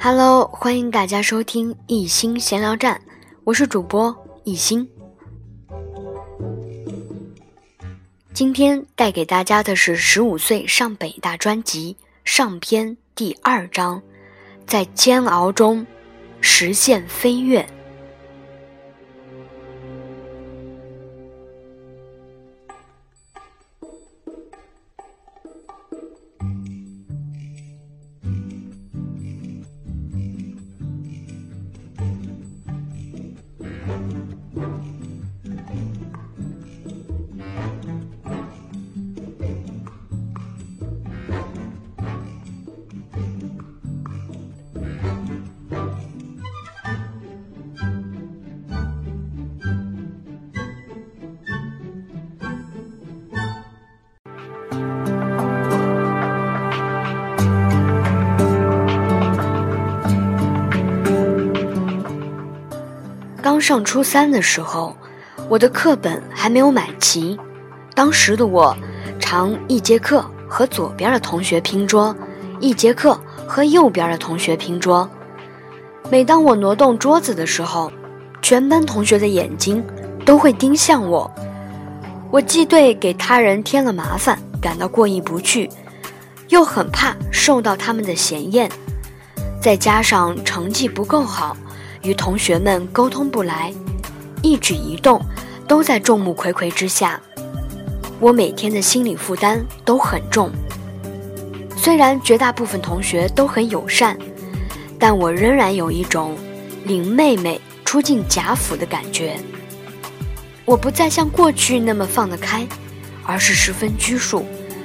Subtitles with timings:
[0.00, 3.00] Hello，欢迎大家收听一心闲聊站，
[3.42, 4.88] 我是主播一心。
[8.32, 14.00] 今天带给大家的是十五岁上北大专辑上篇第二章，
[14.68, 15.84] 在煎熬中
[16.40, 17.68] 实现飞跃。
[63.58, 64.96] 刚上初三的时候，
[65.48, 67.36] 我的课本还没有买齐。
[67.92, 68.72] 当时的我，
[69.18, 72.14] 常一节课和左边的同学拼桌，
[72.60, 75.10] 一节课和右边的同学拼桌。
[76.08, 77.90] 每当我挪动桌子的时候，
[78.40, 79.84] 全班同学的眼睛
[80.24, 81.28] 都会盯向我。
[82.30, 85.68] 我既对给他人添了麻烦感到过意不去，
[86.50, 88.70] 又很怕受到他们的嫌厌，
[89.60, 91.56] 再加上成绩不够好。
[92.02, 93.72] 与同学们沟通不来，
[94.42, 95.20] 一举一动
[95.66, 97.20] 都在众目睽睽之下，
[98.20, 100.50] 我每天的心理负担都很重。
[101.76, 104.16] 虽然绝大部分同学都很友善，
[104.98, 106.36] 但我仍然有一种
[106.84, 109.36] 领妹妹出进贾府的感觉。
[110.64, 112.66] 我不再像过去那么放得开，
[113.24, 114.44] 而是十分拘束，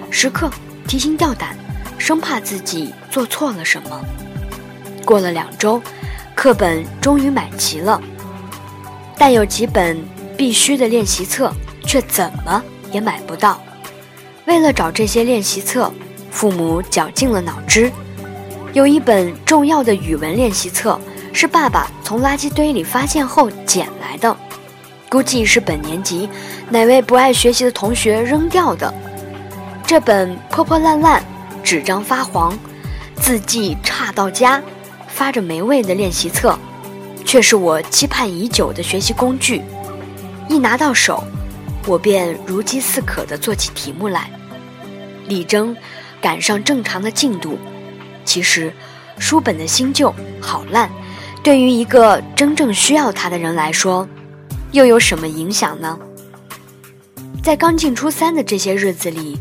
[0.09, 0.50] 时刻
[0.88, 1.57] 提心吊胆，
[1.97, 4.02] 生怕自己做错了什么。
[5.06, 5.81] 过了两周。
[6.36, 8.02] 课本终于买齐了，
[9.18, 10.04] 但有几本
[10.36, 11.54] 必须的练习册
[11.86, 12.62] 却怎么
[12.92, 13.62] 也买不到。
[14.46, 15.92] 为了找这些练习册，
[16.30, 17.92] 父母绞尽了脑汁。
[18.74, 21.00] 有一本重要的语文练习册
[21.32, 24.36] 是爸爸从垃圾堆里发现后捡来的，
[25.10, 26.28] 估计是本年级
[26.70, 28.94] 哪位不爱学习的同学扔掉的。
[29.86, 31.24] 这本破破烂烂、
[31.64, 32.58] 纸张发黄、
[33.16, 34.62] 字迹差到家。
[35.23, 36.59] 发着霉味的练习册，
[37.23, 39.61] 却是我期盼已久的学习工具。
[40.50, 41.23] 一拿到手，
[41.88, 44.29] 我便如饥似渴地做起题目来，
[45.29, 45.73] 力争
[46.22, 47.57] 赶上正常的进度。
[48.25, 48.73] 其实，
[49.17, 50.91] 书本的新旧好烂，
[51.41, 54.05] 对于一个真正需要它的人来说，
[54.73, 55.97] 又有什么影响呢？
[57.41, 59.40] 在刚进初三的这些日子里，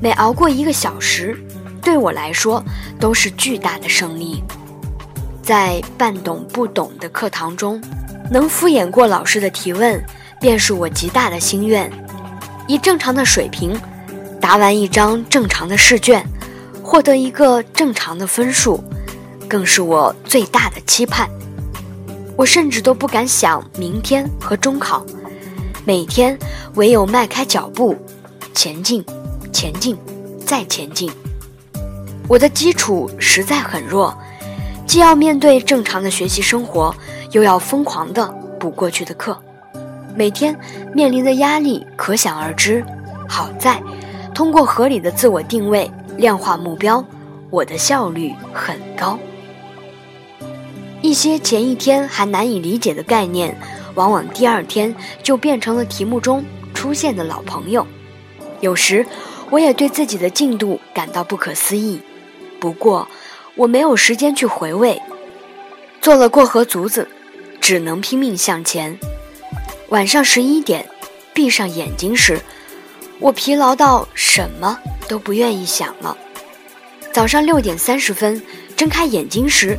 [0.00, 1.38] 每熬过一个小时，
[1.80, 2.60] 对我来说
[2.98, 4.42] 都是巨大的胜利。
[5.42, 7.82] 在半懂不懂的课堂中，
[8.30, 10.00] 能敷衍过老师的提问，
[10.40, 11.90] 便是我极大的心愿。
[12.68, 13.78] 以正常的水平，
[14.40, 16.24] 答完一张正常的试卷，
[16.80, 18.82] 获得一个正常的分数，
[19.48, 21.28] 更是我最大的期盼。
[22.36, 25.04] 我甚至都不敢想明天和中考，
[25.84, 26.38] 每天
[26.76, 27.96] 唯有迈开脚步，
[28.54, 29.04] 前进，
[29.52, 29.98] 前进，
[30.46, 31.10] 再前进。
[32.28, 34.16] 我的基础实在很弱。
[34.92, 36.94] 既要面对正常的学习生活，
[37.30, 38.28] 又要疯狂的
[38.60, 39.34] 补过去的课，
[40.14, 40.54] 每天
[40.92, 42.84] 面临的压力可想而知。
[43.26, 43.82] 好在，
[44.34, 47.02] 通过合理的自我定位、量化目标，
[47.48, 49.18] 我的效率很高。
[51.00, 53.56] 一些前一天还难以理解的概念，
[53.94, 56.44] 往往第二天就变成了题目中
[56.74, 57.86] 出现的老朋友。
[58.60, 59.06] 有时，
[59.48, 61.98] 我也对自己的进度感到不可思议。
[62.60, 63.08] 不过，
[63.54, 65.00] 我没有时间去回味，
[66.00, 67.06] 做了过河卒子，
[67.60, 68.98] 只能拼命向前。
[69.90, 70.88] 晚上十一点，
[71.34, 72.40] 闭上眼睛时，
[73.18, 76.16] 我疲劳到什么都不愿意想了。
[77.12, 78.42] 早上六点三十分
[78.74, 79.76] 睁开眼睛时，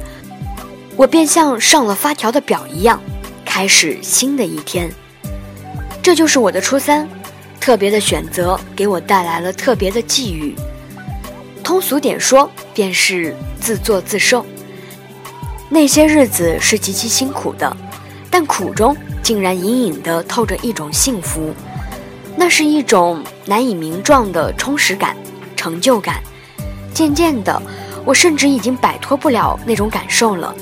[0.95, 3.01] 我便像上了发条的表一样，
[3.43, 4.91] 开始新的一天。
[6.03, 7.09] 这就是我的初三，
[7.59, 10.53] 特别的选择给我带来了特别的际遇。
[11.63, 14.45] 通俗点说，便是自作自受。
[15.69, 17.75] 那些日子是极其辛苦的，
[18.29, 21.53] 但苦中竟然隐隐的透着一种幸福，
[22.35, 25.15] 那是一种难以名状的充实感、
[25.55, 26.21] 成就感。
[26.93, 27.59] 渐渐的，
[28.05, 30.53] 我甚至已经摆脱不了那种感受了。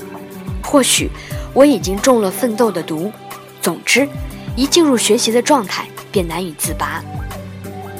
[0.62, 1.10] 或许
[1.52, 3.12] 我已经中了奋斗的毒。
[3.60, 4.08] 总之，
[4.56, 7.04] 一进入学习的状态，便难以自拔。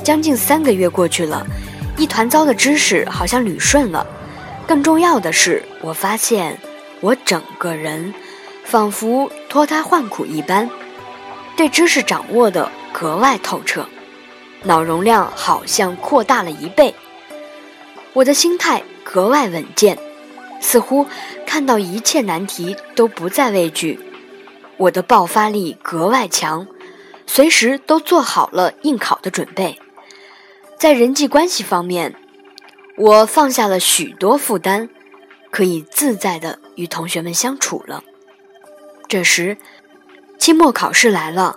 [0.03, 1.47] 将近三个月过去了。
[1.97, 4.07] 一团糟的知识好像捋顺了，
[4.67, 6.59] 更重要的是，我发现
[7.01, 8.13] 我整个人
[8.65, 10.69] 仿佛脱胎换骨一般，
[11.57, 13.87] 对知识掌握的格外透彻，
[14.63, 16.95] 脑容量好像扩大了一倍。
[18.15, 19.99] 我的心态格外稳健，
[20.61, 21.07] 似乎
[21.47, 24.01] 看到一切难题都不再畏惧。
[24.79, 26.67] 我的爆发力格外强，
[27.27, 29.79] 随时都做好了应考的准备。
[30.83, 32.13] 在人际关系方面，
[32.97, 34.89] 我放下了许多负担，
[35.53, 38.03] 可以自在的与同学们相处了。
[39.07, 39.57] 这时，
[40.41, 41.57] 期末考试来了，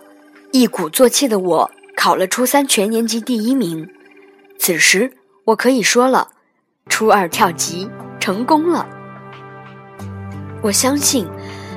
[0.52, 3.90] 一鼓作气的我考了初三全年级第一名。
[4.60, 5.12] 此时，
[5.46, 6.28] 我可以说了，
[6.88, 7.90] 初二跳级
[8.20, 8.88] 成功了。
[10.62, 11.28] 我相信。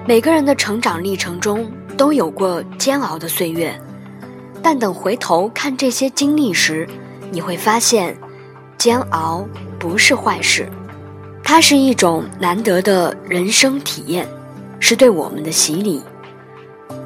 [0.06, 3.74] 每个人的成长历程中都有过煎熬的岁月，
[4.62, 6.86] 但等回头看这些经历时，
[7.30, 8.16] 你会发现，
[8.76, 9.46] 煎熬
[9.78, 10.68] 不是坏事，
[11.42, 14.26] 它是一种难得的人生体验，
[14.80, 16.02] 是对我们的洗礼。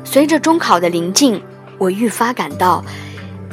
[0.05, 1.43] 随着中考的临近，
[1.79, 2.85] 我愈发感到，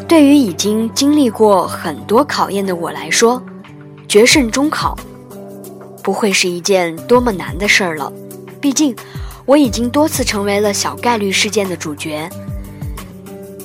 [0.07, 3.41] 对于已经经历过很多考验的我来说，
[4.07, 4.97] 决胜中考
[6.03, 8.11] 不会是一件多么难的事儿了，
[8.61, 8.95] 毕竟。
[9.45, 12.29] 我已经多次成为了小概率事件的主角，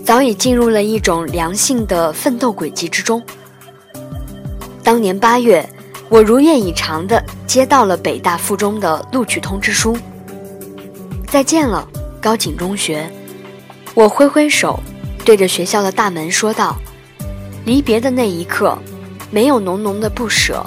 [0.04, 3.22] 早已进入了一种良性的奋斗轨迹之中。
[4.82, 5.66] 当年八月，
[6.10, 9.96] 我如愿以偿地接到了北大附中的录取通知书。
[11.26, 11.88] 再见了，
[12.20, 13.10] 高井中学。
[13.94, 14.78] 我挥挥手，
[15.24, 16.76] 对着学校的大门说道
[17.64, 18.76] ：“离别的那一刻，
[19.30, 20.64] 没有浓浓的不舍，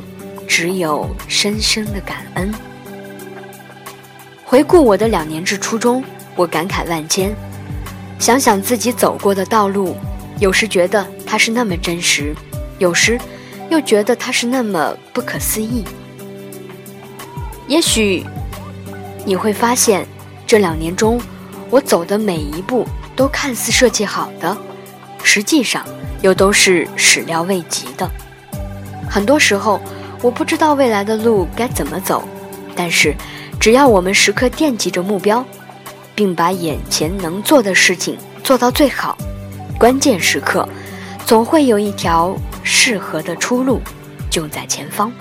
[0.48, 2.52] 只有深深的感恩。”
[4.44, 6.04] 回顾我的两年制初中，
[6.36, 7.36] 我感慨万千。
[8.20, 9.96] 想想自己走过的道路，
[10.40, 12.36] 有时觉得它是那么真实，
[12.80, 13.20] 有时
[13.70, 15.84] 又觉得它是那么不可思议。
[17.68, 18.26] 也许
[19.26, 20.06] 你会发现，
[20.46, 21.20] 这两年中
[21.70, 22.86] 我走的每一步
[23.16, 24.58] 都看似设计好的，
[25.24, 25.86] 实际上
[26.22, 28.10] 又都是始料未及的。
[29.10, 29.80] 很多时候，
[30.22, 32.24] 我不知道未来的路该怎么走，
[32.76, 33.16] 但是。
[33.60, 35.44] 只要我们时刻惦记着目标，
[36.18, 39.16] 并把眼前能做的事情做到最好，
[39.78, 40.68] 关键时刻
[41.28, 43.80] 总会有一条适合的出路
[44.28, 45.14] 就在前方。